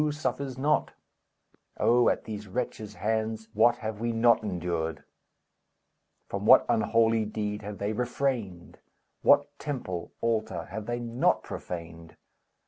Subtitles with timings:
[0.01, 0.93] Who suffers not?
[1.77, 2.09] Oh!
[2.09, 5.03] at these wretches' hands, What have we not endured?
[6.27, 8.79] From what unholy deed have they refrained?
[9.21, 12.15] What temple, altar, have they not profaned?